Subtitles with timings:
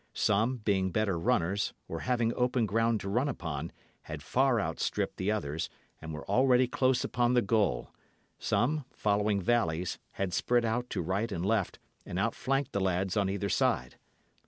[0.15, 3.71] Some, being better runners, or having open ground to run upon,
[4.05, 5.69] had far outstripped the others,
[6.01, 7.93] and were already close upon the goal;
[8.39, 13.29] some, following valleys, had spread out to right and left, and outflanked the lads on
[13.29, 13.97] either side.